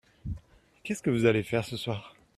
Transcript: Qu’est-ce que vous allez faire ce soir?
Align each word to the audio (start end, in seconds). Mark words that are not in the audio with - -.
Qu’est-ce 0.83 1.03
que 1.03 1.11
vous 1.11 1.27
allez 1.27 1.43
faire 1.43 1.63
ce 1.63 1.77
soir? 1.77 2.15